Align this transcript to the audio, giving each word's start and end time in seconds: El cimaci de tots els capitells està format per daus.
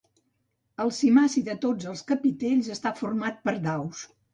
El 0.85 0.93
cimaci 1.01 1.45
de 1.51 1.57
tots 1.67 1.93
els 1.95 2.03
capitells 2.11 2.75
està 2.79 2.97
format 3.05 3.43
per 3.49 3.61
daus. 3.73 4.07